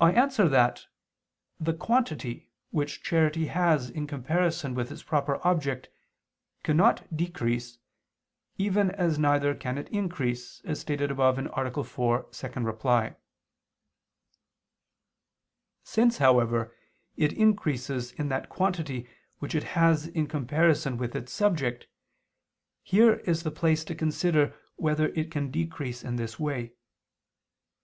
I 0.00 0.12
answer 0.12 0.48
that, 0.48 0.84
The 1.58 1.72
quantity 1.74 2.52
which 2.70 3.02
charity 3.02 3.46
has 3.48 3.90
in 3.90 4.06
comparison 4.06 4.76
with 4.76 4.92
its 4.92 5.02
proper 5.02 5.44
object, 5.44 5.88
cannot 6.62 7.04
decrease, 7.16 7.78
even 8.56 8.92
as 8.92 9.18
neither 9.18 9.56
can 9.56 9.76
it 9.76 9.88
increase, 9.88 10.60
as 10.64 10.78
stated 10.80 11.10
above 11.10 11.36
(A. 11.36 11.82
4, 11.84 12.28
ad 12.44 12.80
2). 12.80 13.16
Since, 15.82 16.18
however, 16.18 16.76
it 17.16 17.32
increases 17.32 18.12
in 18.12 18.28
that 18.28 18.48
quantity 18.50 19.08
which 19.40 19.56
it 19.56 19.64
has 19.74 20.06
in 20.06 20.28
comparison 20.28 20.96
with 20.96 21.16
its 21.16 21.32
subject, 21.32 21.88
here 22.84 23.14
is 23.14 23.42
the 23.42 23.50
place 23.50 23.82
to 23.86 23.96
consider 23.96 24.56
whether 24.76 25.08
it 25.08 25.32
can 25.32 25.50
decrease 25.50 26.04
in 26.04 26.14
this 26.14 26.38
way. 26.38 26.74